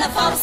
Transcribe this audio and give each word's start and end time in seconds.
California. 0.00 0.39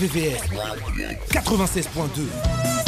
RVVS 0.00 0.40
96.2. 1.32 2.79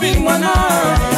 been 0.00 0.22
one 0.22 0.42
hour. 0.42 1.17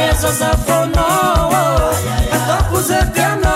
mesa 0.00 0.32
safonoo 0.32 1.92
atokuzekana 2.32 3.52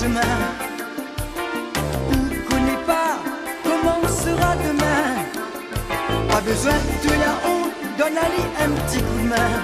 chemin. 0.00 0.36
On 2.12 2.50
connaît 2.50 2.82
pas 2.86 3.12
comment 3.64 4.02
sera 4.22 4.50
demain. 4.66 5.04
Pas 6.28 6.40
besoin 6.40 6.80
de 7.04 7.12
la 7.24 7.32
honte, 7.48 7.72
donne 7.98 8.18
Ali 8.26 8.42
un 8.64 8.70
petit 8.80 9.02
coup 9.02 9.18
de 9.22 9.28
main. 9.28 9.54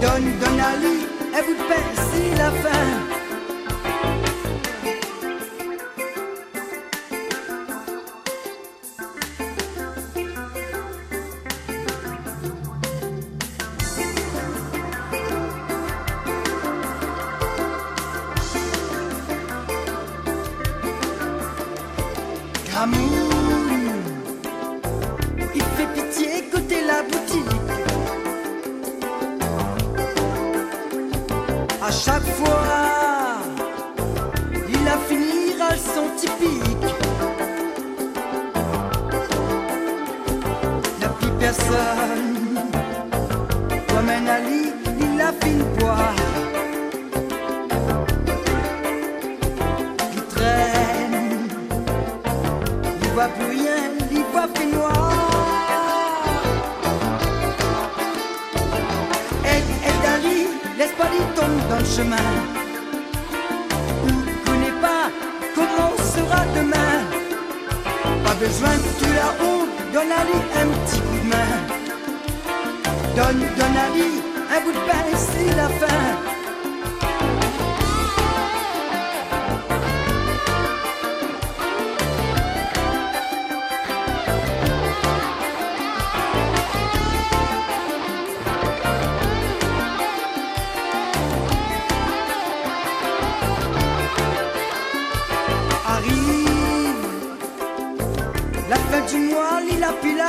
Donne, 0.00 0.38
donne 0.40 0.60
Ali 0.60 1.08
bout 1.46 1.54
de 1.54 1.64
pain, 1.68 1.86
c'est 2.10 2.36
la 2.36 2.50
fin. 2.50 3.17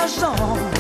上。 0.10 0.79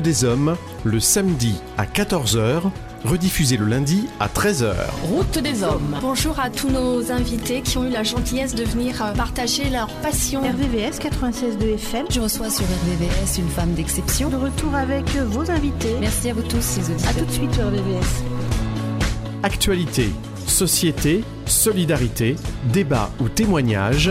Des 0.00 0.24
Hommes 0.24 0.56
le 0.84 0.98
samedi 0.98 1.54
à 1.76 1.84
14h, 1.84 2.62
rediffusé 3.04 3.56
le 3.56 3.66
lundi 3.66 4.06
à 4.18 4.28
13h. 4.28 4.72
Route 5.04 5.38
des 5.38 5.62
hommes. 5.62 5.96
Bonjour 6.00 6.38
à 6.40 6.48
tous 6.48 6.70
nos 6.70 7.12
invités 7.12 7.60
qui 7.60 7.76
ont 7.76 7.84
eu 7.84 7.90
la 7.90 8.02
gentillesse 8.02 8.54
de 8.54 8.64
venir 8.64 9.02
euh, 9.02 9.12
partager 9.12 9.68
leur 9.68 9.88
passion. 10.00 10.40
RVVS 10.40 10.98
96.2 11.00 11.74
FM. 11.74 12.06
Je 12.10 12.20
reçois 12.20 12.50
sur 12.50 12.64
RVVS 12.64 13.38
une 13.38 13.48
femme 13.48 13.74
d'exception. 13.74 14.30
De 14.30 14.36
retour 14.36 14.74
avec 14.74 15.08
vos 15.16 15.50
invités. 15.50 15.96
Merci 16.00 16.30
à 16.30 16.34
vous 16.34 16.42
tous, 16.42 16.76
les 16.76 16.90
auditeurs. 16.90 17.10
A 17.10 17.14
tout 17.14 17.24
de 17.26 17.32
suite 17.32 17.54
sur 17.54 17.66
RVVS. 17.66 18.24
Actualité, 19.42 20.10
société, 20.46 21.24
solidarité, 21.46 22.36
débat 22.72 23.10
ou 23.20 23.28
témoignage. 23.28 24.10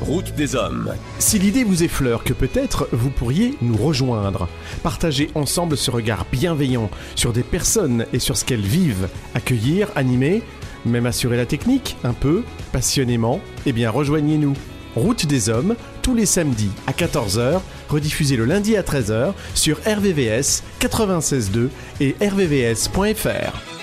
Route 0.00 0.34
des 0.34 0.56
hommes. 0.56 0.94
Si 1.18 1.38
l'idée 1.38 1.62
vous 1.62 1.82
effleure 1.82 2.24
que 2.24 2.32
peut-être 2.32 2.88
vous 2.90 3.10
pourriez 3.10 3.56
nous 3.60 3.76
rejoindre, 3.76 4.48
partager 4.82 5.30
ensemble 5.34 5.76
ce 5.76 5.90
regard 5.90 6.24
bienveillant 6.32 6.90
sur 7.16 7.34
des 7.34 7.42
personnes 7.42 8.06
et 8.14 8.18
sur 8.18 8.36
ce 8.38 8.46
qu'elles 8.46 8.60
vivent, 8.60 9.08
accueillir, 9.34 9.88
animer, 9.96 10.42
même 10.86 11.04
assurer 11.04 11.36
la 11.36 11.44
technique, 11.44 11.98
un 12.02 12.14
peu, 12.14 12.44
passionnément, 12.72 13.40
eh 13.66 13.72
bien 13.72 13.90
rejoignez-nous. 13.90 14.54
Route 14.96 15.26
des 15.26 15.50
hommes, 15.50 15.76
tous 16.00 16.14
les 16.14 16.26
samedis 16.26 16.70
à 16.86 16.92
14h, 16.92 17.60
rediffusé 17.90 18.36
le 18.36 18.46
lundi 18.46 18.76
à 18.76 18.82
13h 18.82 19.34
sur 19.54 19.78
RVVS 19.80 20.62
96.2 20.80 21.68
et 22.00 22.16
rvvs.fr. 22.20 23.79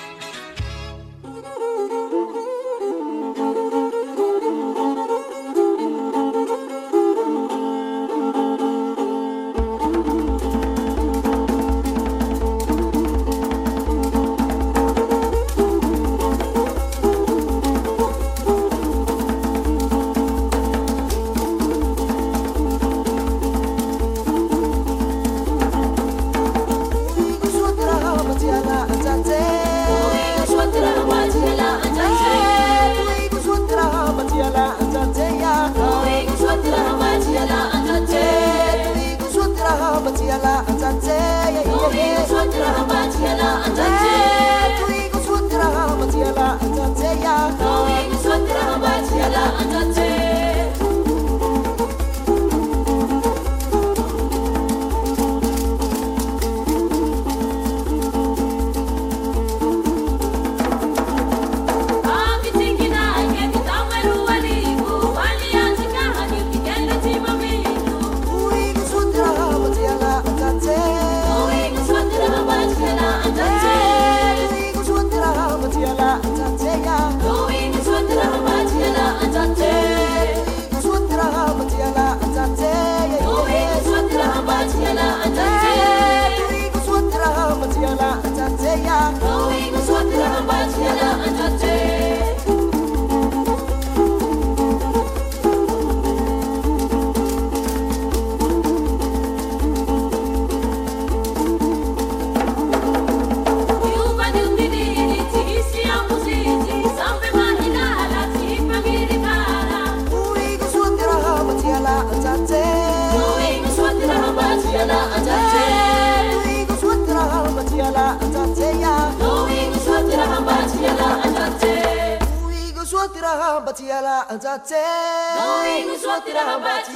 rabati 123.78 123.92
ala 123.92 124.26
anjate 124.30 124.82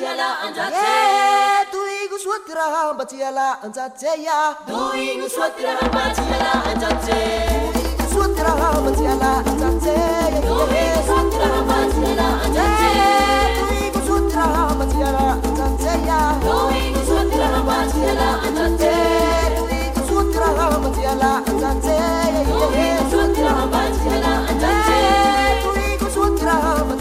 ala 0.05 0.41
anjate 0.41 0.89
Tui 1.71 1.93
eh, 1.93 2.09
guswati 2.09 2.53
rabati 2.53 3.21
ala 3.23 3.61
anjate 3.61 4.23
ya. 4.23 4.55
Tui 4.65 5.17
guswati 5.21 5.61
rabati 5.63 6.21
anjate 6.65 7.21
Tui 7.69 7.85
guswati 8.01 8.41
rabati 8.41 9.05
ala 9.05 9.31
anjate 9.45 9.97
Tui 10.41 10.81
guswati 10.95 11.37
rabati 11.37 12.01
ala 12.09 12.27
anjate 12.45 12.77
Tui 13.61 13.89
guswati 13.93 14.35
rabati 14.35 15.01
ala 15.05 15.25
anjate 15.45 15.91
eh, 15.93 16.05
ya 16.07 16.19
Tui 16.41 16.81
guswati 22.97 23.41
rabati 23.45 24.07
anjate 24.49 24.90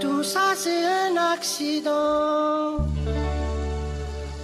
Tout 0.00 0.22
ça 0.22 0.54
c'est 0.56 0.84
un 0.86 1.16
accident. 1.34 2.76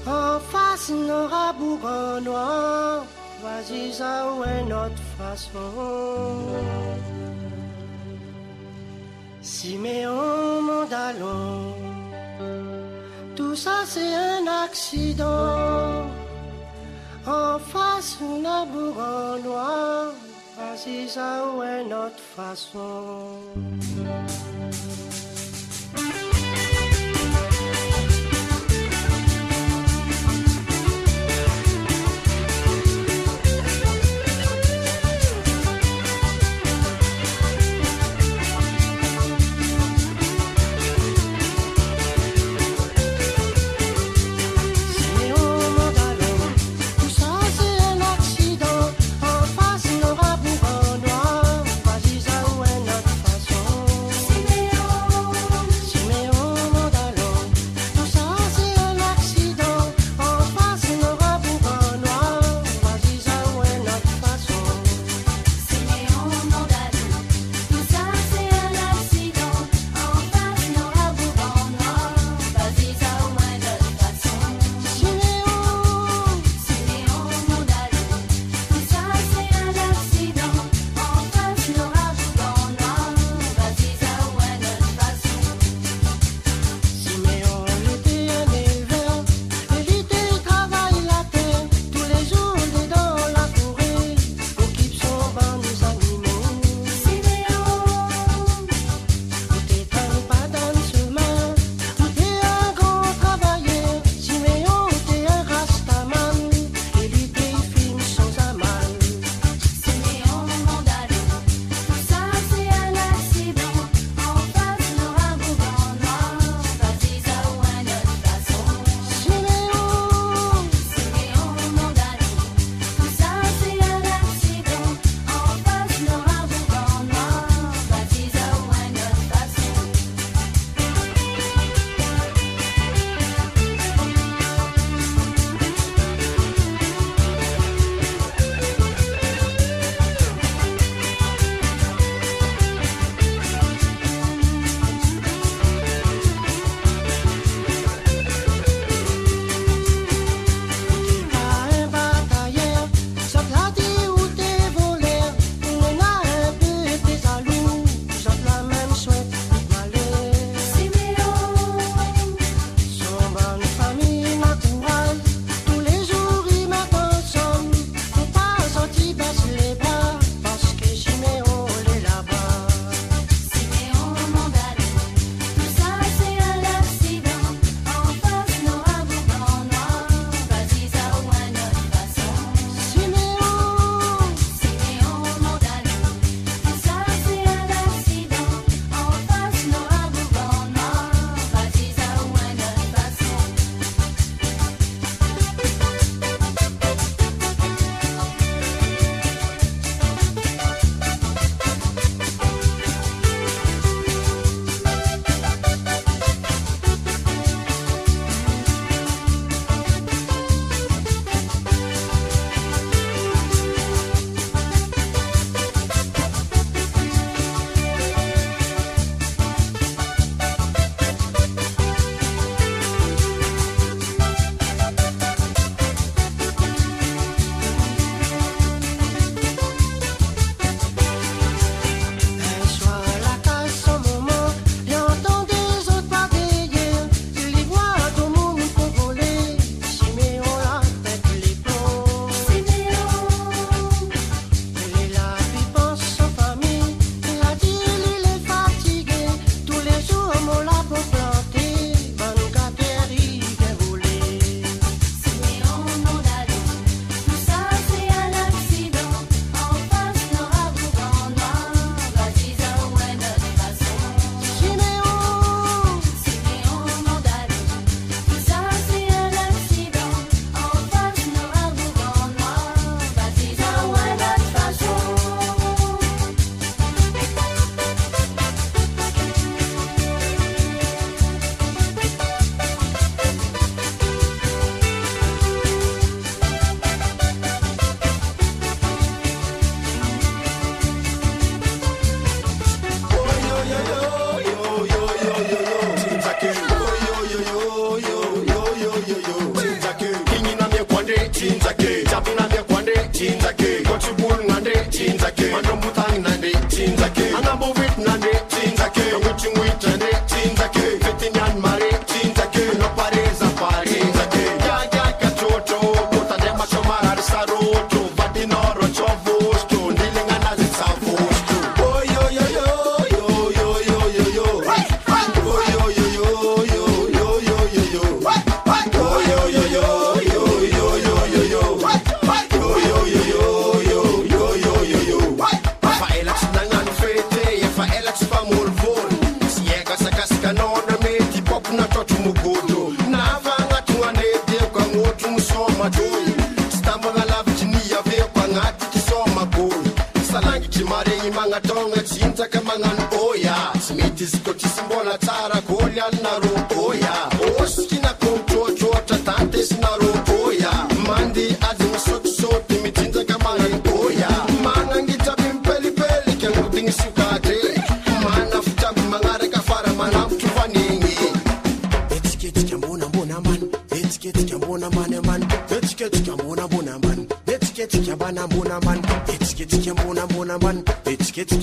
En 0.07 0.38
face, 0.53 0.90
n'aura 0.90 1.53
bougon 1.55 2.21
noir, 2.21 3.05
vas-y, 3.42 3.92
ça 3.95 4.27
ou 4.31 4.45
est 4.45 4.62
notre 4.64 5.03
façon. 5.19 5.73
Siméon 9.40 10.62
Mandalon, 10.62 11.75
tout 13.35 13.57
ça 13.57 13.85
c'est 13.87 14.14
un 14.14 14.47
accident. 14.64 16.05
En 17.27 17.59
face, 17.59 18.19
on 18.21 18.45
a 18.45 18.66
bougon 18.66 20.26
fazes 20.57 21.19
a 21.19 21.85
not 21.87 22.19
fast 22.19 22.73
façon. 22.73 23.57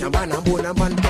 i'm 0.06 0.32
a 0.32 0.41
bone 0.41 0.66
a 0.66 0.74
man. 0.74 1.03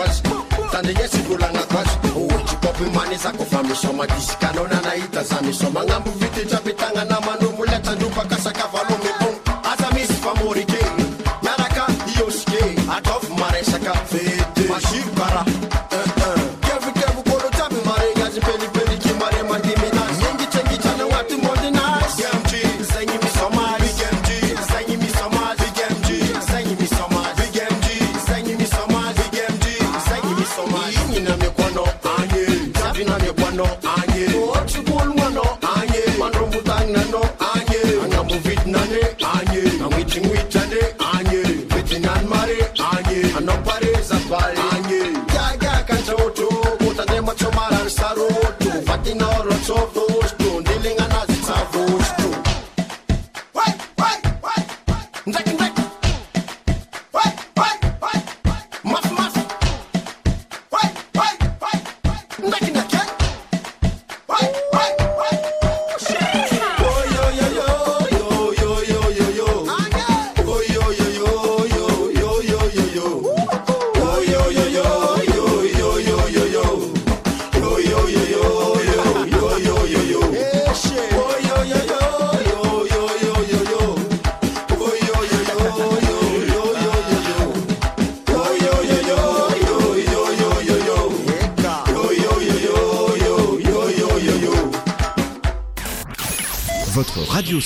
kwazo 0.00 0.22
tandrigna 0.72 1.08
sy 1.08 1.22
volagna 1.28 1.62
kwazo 1.62 1.96
ohatry 2.16 2.56
kopy 2.62 2.84
manezako 2.94 3.44
fa 3.44 3.62
misoma 3.62 4.06
dizikanao 4.06 4.66
nanahita 4.68 5.22
za 5.24 5.42
misoma 5.42 5.80
agnambo 5.80 6.10
fitetrabe 6.10 6.72
tagnanamano 6.72 7.49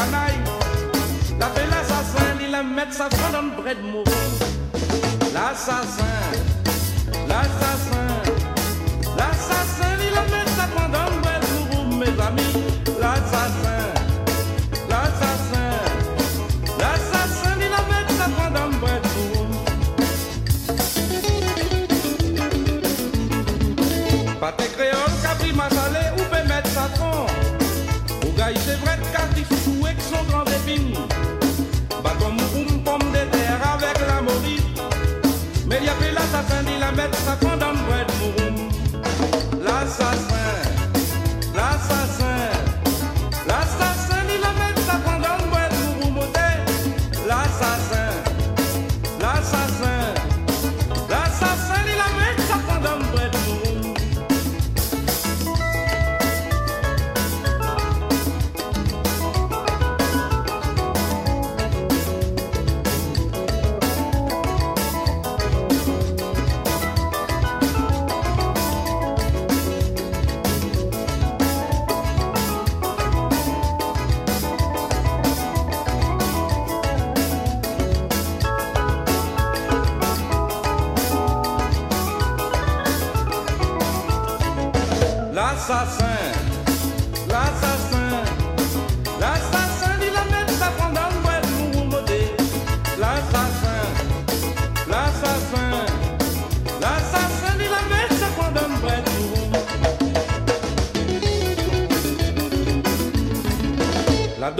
canaille. 0.00 0.40
La 1.38 1.48
belle 1.48 1.72
assassin, 1.72 2.36
il 2.40 2.50
la 2.50 2.62
met 2.62 2.90
sa 2.90 3.08
fondant 3.10 3.54
bret 3.56 3.80
mou. 3.82 4.04
L'assassin. 5.34 6.59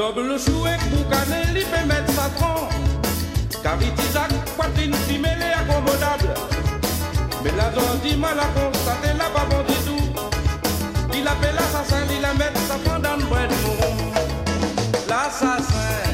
Double 0.00 0.38
chou 0.38 0.64
et 0.66 0.78
boucané, 0.88 1.42
il 1.54 1.60
fait 1.60 1.84
mettre 1.84 2.10
sa 2.14 2.30
tronche. 2.30 2.72
Caritizac, 3.62 4.32
poitrine, 4.56 4.94
simélé, 5.06 5.52
accommodable. 5.54 6.32
Mais 7.44 7.50
la 7.54 7.70
zone 7.70 8.00
dit 8.02 8.16
mal 8.16 8.40
à 8.40 8.46
constater, 8.58 9.12
la 9.18 9.26
pas 9.26 9.44
du 9.68 9.74
tout. 9.84 10.08
Il 11.12 11.28
appelle 11.28 11.54
l'assassin, 11.54 12.06
il 12.18 12.24
a 12.24 12.32
met 12.32 12.50
sa 12.66 12.78
fondant, 12.78 13.18
bref, 13.28 13.52
l'assassin. 15.06 16.09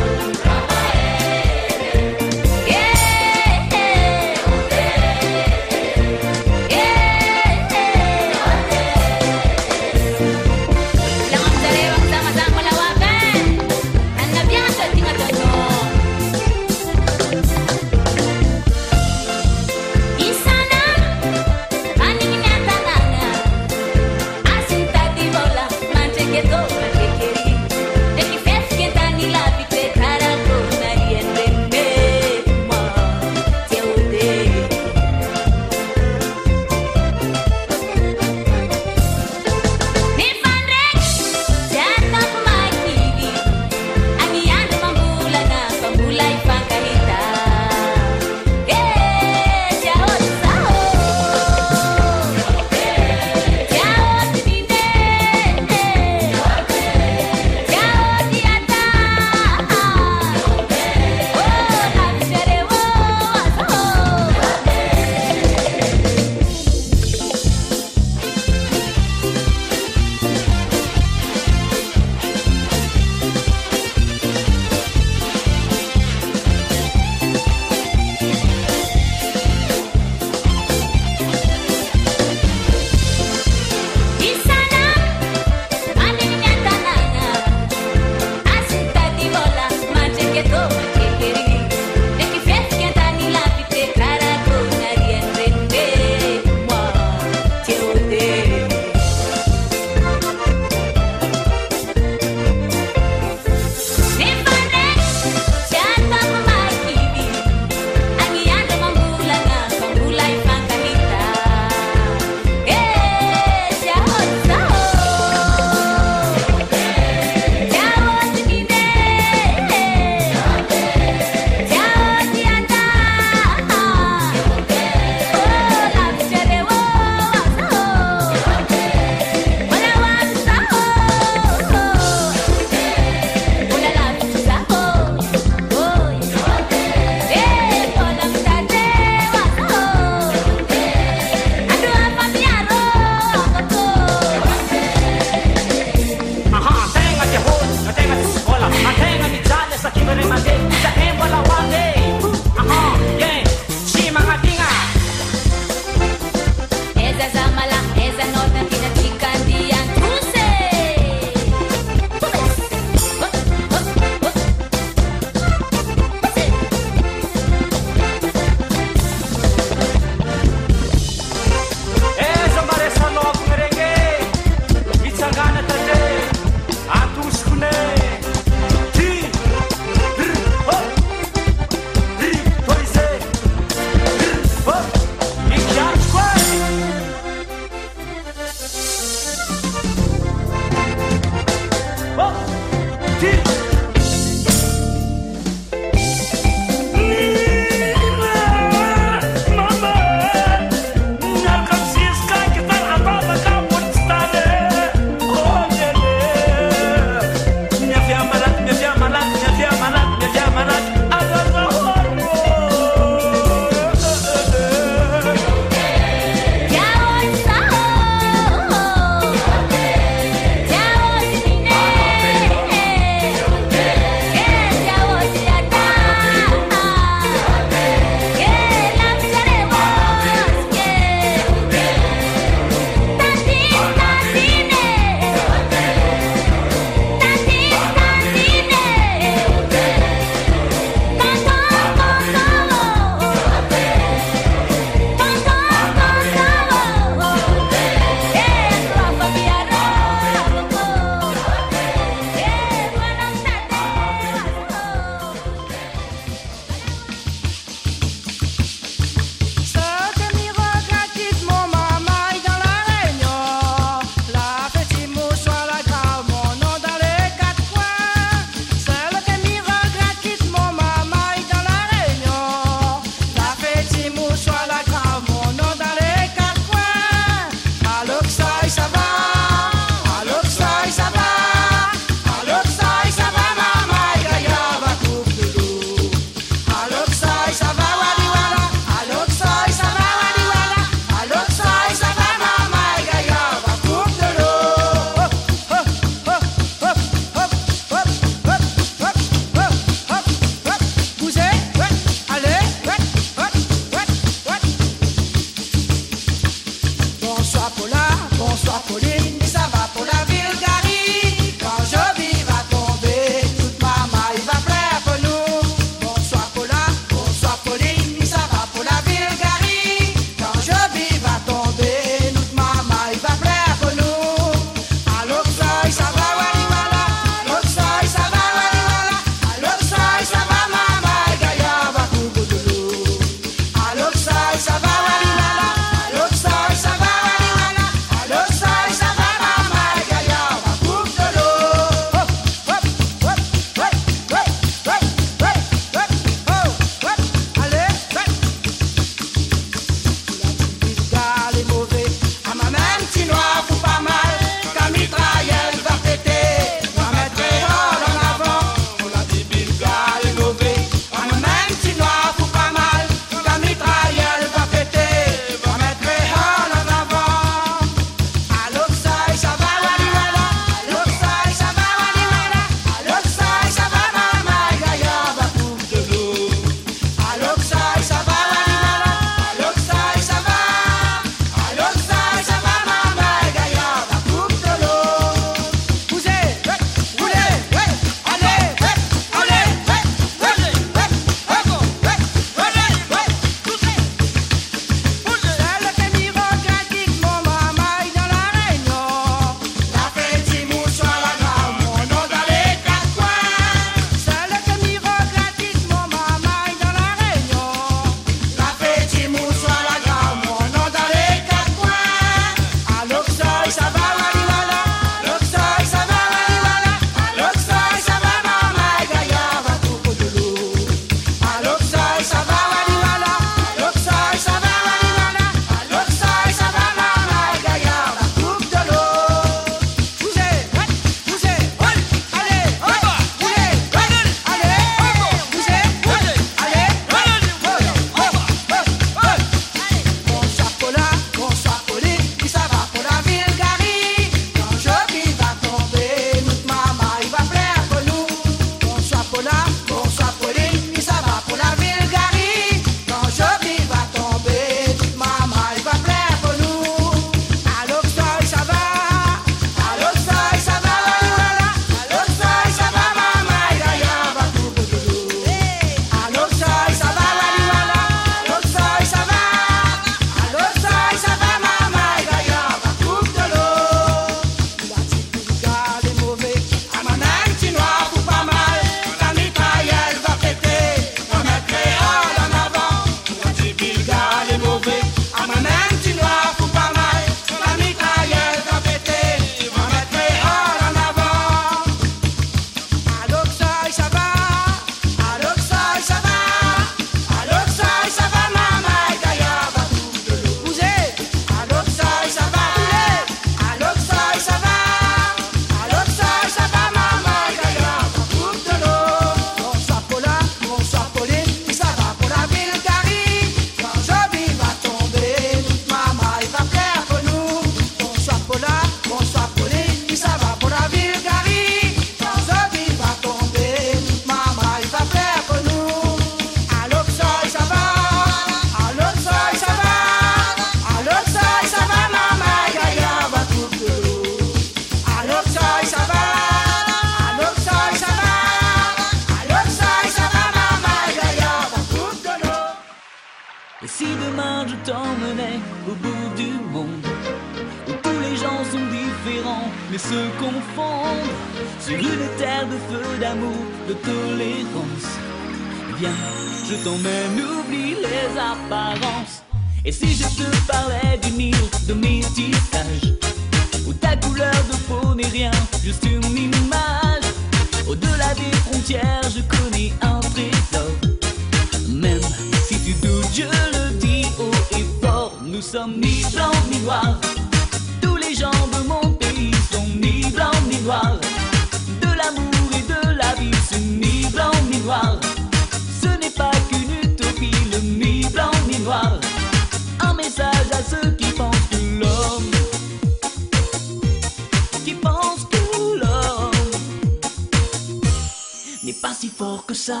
que 599.62 599.74
ça. 599.74 600.00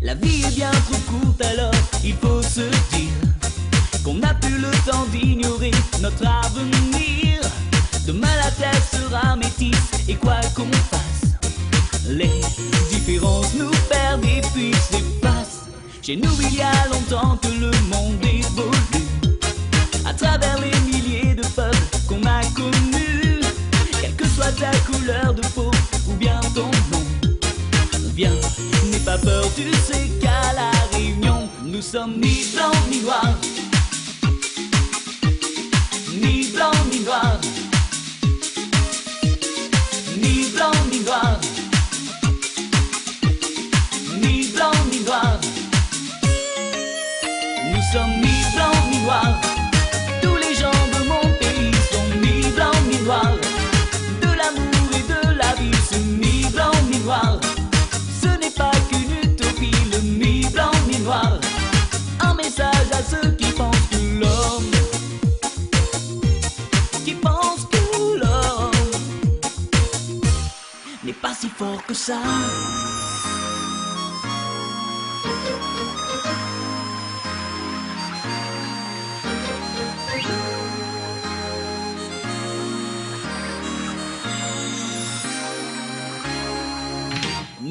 La 0.00 0.14
vie 0.14 0.44
est 0.44 0.54
bien 0.54 0.70
trop 0.70 1.00
courte 1.10 1.42
alors 1.42 1.72
il 2.04 2.14
faut 2.14 2.42
se 2.42 2.60
dire 2.94 3.12
qu'on 4.04 4.14
n'a 4.14 4.34
plus 4.34 4.58
le 4.58 4.70
temps 4.88 5.06
d'ignorer 5.10 5.72
notre 6.00 6.26
avenir. 6.26 7.40
Demain 8.06 8.34
la 8.44 8.50
terre 8.50 8.82
sera 8.92 9.36
métisse 9.36 9.90
et 10.08 10.14
quoi 10.14 10.40
qu'on 10.54 10.70
fasse, 10.90 11.32
les 12.08 12.40
différences 12.90 13.54
nous 13.54 13.70
perdent 13.88 14.24
et 14.24 14.42
puis 14.52 14.72
s'effacent. 14.74 15.66
Chez 16.02 16.16
nous 16.16 16.34
il 16.42 16.56
y 16.56 16.62
a 16.62 16.86
longtemps 16.92 17.36
que 17.42 17.53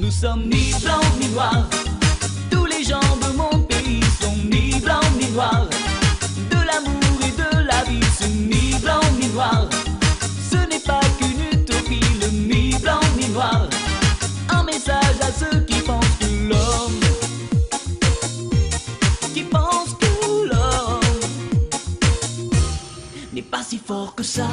Nous 0.03 0.11
sommes 0.11 0.43
ni 0.49 0.73
blancs 0.83 1.17
ni 1.17 1.29
noirs. 1.29 1.65
Tous 2.51 2.65
les 2.65 2.83
gens 2.83 2.99
de 3.21 3.37
mon 3.37 3.57
pays 3.63 4.01
sont 4.21 4.35
ni 4.51 4.77
blancs 4.81 5.01
ni 5.17 5.29
noirs. 5.31 5.69
De 6.51 6.57
l'amour 6.57 7.19
et 7.25 7.31
de 7.31 7.65
la 7.65 7.85
vie 7.85 8.03
sont 8.19 8.27
ni 8.27 8.77
blancs 8.79 9.11
ni 9.17 9.29
noirs. 9.29 9.69
Ce 10.51 10.57
n'est 10.57 10.81
pas 10.81 10.99
qu'une 11.17 11.39
utopie, 11.53 12.01
le 12.19 12.27
ni 12.31 12.77
blanc 12.79 12.99
ni 13.17 13.29
noir. 13.29 13.69
Un 14.49 14.63
message 14.63 15.21
à 15.21 15.31
ceux 15.31 15.61
qui 15.61 15.79
pensent 15.79 16.17
que 16.19 16.49
l'homme. 16.49 16.99
Qui 19.33 19.43
pensent 19.43 19.95
que 20.01 20.49
l'homme. 20.49 20.99
N'est 23.31 23.41
pas 23.41 23.63
si 23.63 23.77
fort 23.77 24.13
que 24.15 24.23
ça. 24.23 24.49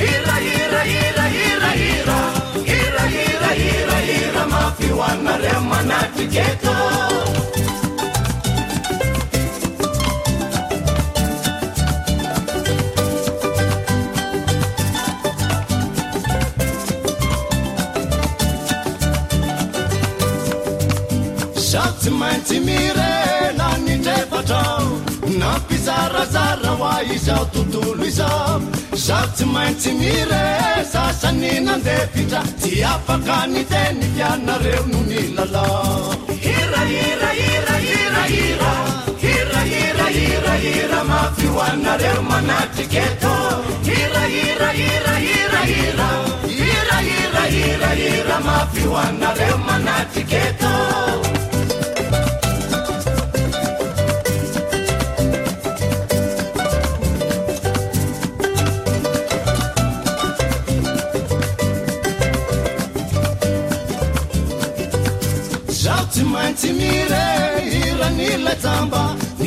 hirahirahirahirahira 0.00 2.18
hirahirahirahira 2.68 4.42
mafy 4.52 4.88
hoanareo 4.98 5.61
manatriketo 5.72 6.74
izao 27.26 27.46
tontolo 27.52 28.04
izao 28.06 28.60
zaho 28.92 29.26
tsy 29.34 29.44
maintsy 29.44 29.90
mire 30.00 30.44
sasany 30.92 31.60
nandefitra 31.66 32.42
tsy 32.60 32.84
afaka 32.84 33.38
ny 33.52 33.62
teny 33.70 34.02
fianareo 34.14 34.82
no 34.90 35.00
ny 35.08 35.20
lalao 35.36 36.14
hirairahirairahirahira 36.44 38.72
hirahirahirahira 39.22 41.00
mafy 41.10 41.48
manatriketo 42.30 43.34
hirairahirahirahira 43.88 46.08
hirahirahirahira 46.46 48.36
mafy 48.46 48.84
manatri 49.66 50.22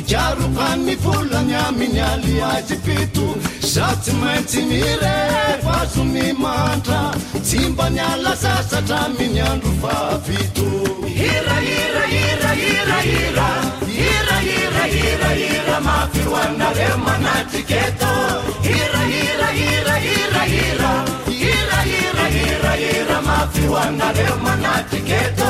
kiarohany 0.09 0.93
volany 1.03 1.53
aminy 1.67 1.99
aliazy 2.01 2.75
fito 2.85 3.27
za 3.73 3.87
tsy 4.01 4.11
maintsy 4.21 4.61
mirefa 4.69 5.73
azo 5.81 6.03
ny 6.03 6.33
mantra. 6.43 7.01
Tsy 7.45 7.59
mba 7.69 7.85
niala 7.89 8.33
sasatra 8.35 8.97
aminy 9.05 9.39
andro 9.49 9.71
fafito 9.81 10.67
hirahirahirahirahira 11.17 13.49
hirahirahirahira 13.97 15.75
mafioanareo 15.87 16.97
manatiketo 17.05 18.13
hirahirahirahirahira 18.67 20.91
hirahirahirahira 21.41 23.17
mafioanareo 23.29 24.35
manatiketo 24.45 25.49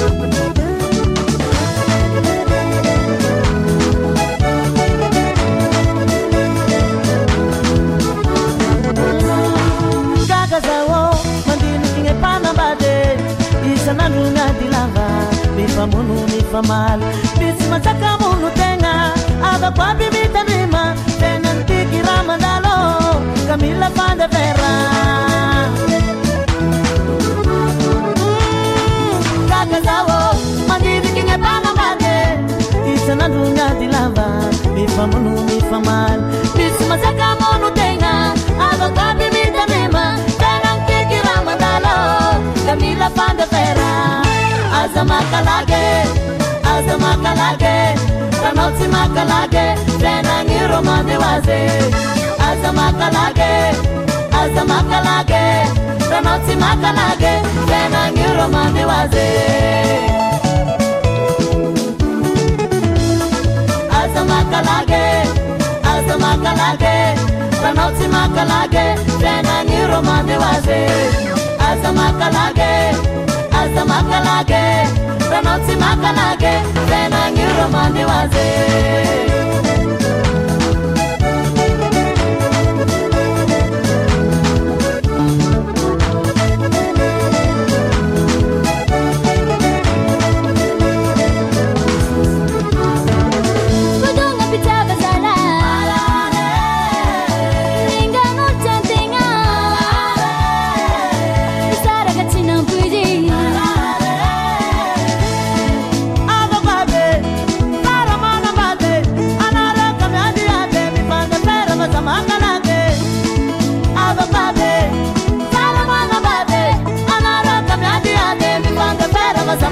efa 15.71 15.87
mono 15.87 16.15
nefa 16.31 16.61
maly 16.69 17.07
misy 17.39 17.65
matsaka 17.71 18.11
mono 18.21 18.49
tegna 18.59 18.93
avako 19.49 19.81
aby 19.89 20.07
mitanima 20.15 20.83
tena 21.19 21.49
nitiky 21.57 21.99
raha 22.07 22.23
mandalo 22.29 22.77
ka 23.47 23.55
mila 23.61 23.87
fandevera 23.97 24.73
kaka 29.51 29.79
zao 29.87 30.19
mandiniky 30.69 31.21
ny 31.27 31.31
ampagnambady 31.35 32.17
isanandronady 32.93 33.87
lava 33.95 34.27
efa 34.83 35.03
mono 35.11 35.33
nefa 35.47 35.79
misy 36.57 36.83
matsaka 36.91 37.29
mono 37.41 37.69
tegna 37.79 38.13
avako 38.67 39.01
aby 39.11 39.27
mitanima 39.35 40.05
tena 40.41 40.71
nitiky 40.75 41.19
raha 41.27 41.41
mandalo 41.47 41.97
ka 42.65 42.73
mila 42.81 43.07
fandevera 43.17 43.91
aza 44.81 45.03
makalage 45.05 45.83
aza 46.73 46.95
makalage 47.03 47.75
ranao 48.43 48.69
tsy 48.75 48.87
makalage 48.95 49.65
fiainagny 49.99 50.57
romande 50.71 51.15
aza 52.47 52.69
makalage 52.79 53.51
aza 54.39 54.63
makalage 54.71 55.43
ranao 56.11 56.37
tsy 56.43 56.55
makalage 56.63 57.33
fiainagny 57.67 58.25
romande 58.37 58.83
aza 63.99 64.21
makalage 64.31 65.05
aza 65.93 66.15
makalage 66.23 66.95
ranao 67.63 67.91
tsy 67.95 68.07
makalage 68.15 68.85
fiainagny 69.19 69.77
romande 69.91 70.35
aza 71.69 71.89
makalage 71.99 72.71
aza 73.63 73.83
makalage 73.91 74.63
ranao 75.31 75.57
tsy 75.63 75.75
makalage 75.83 76.53
tenagny 76.89 77.43
ro 77.57 77.65
mandeho 77.73 78.11
aze 78.21 78.45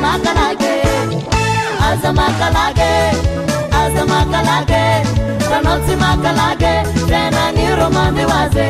makalage 0.10 0.76
aza 1.90 2.12
makalage 2.20 2.94
aza 3.82 4.04
makalage 4.12 4.84
ranotsi 5.52 5.96
makalage 6.04 6.74
renani 7.12 7.66
romami 7.80 8.26
waze. 8.32 8.70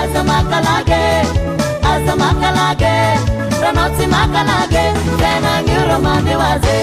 Aza 0.00 0.20
makalage 0.30 1.02
aza 1.92 2.14
makalage 2.22 2.94
ranotsi 3.62 4.06
makalage 4.14 4.84
renani 5.22 5.74
romami 5.88 6.34
waze. 6.42 6.78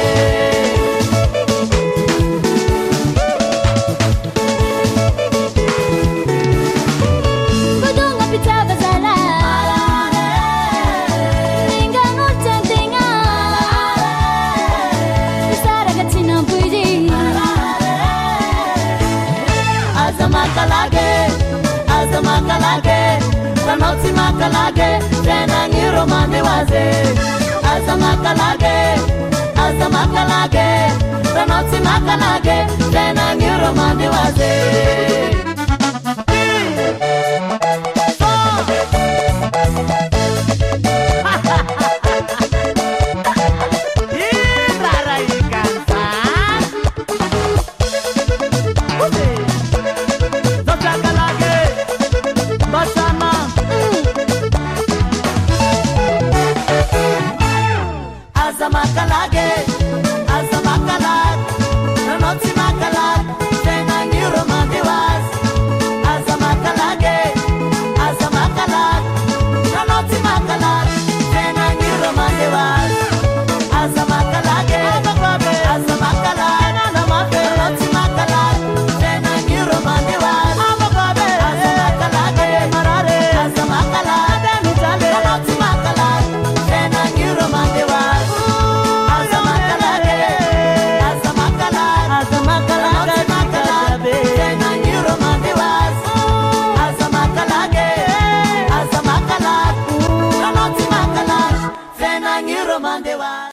makalage 24.54 25.00
tena 25.24 25.68
ngiro 25.70 26.06
mami 26.08 26.42
waze 26.42 26.86
aza 27.72 27.96
makalage 27.98 28.78
aza 29.66 29.88
makalage 29.90 30.70
tanotsi 31.34 31.78
makalage 31.88 32.58
tena 32.94 33.36
ngiro 33.36 33.70
mami 33.80 34.08
waze 34.08 34.52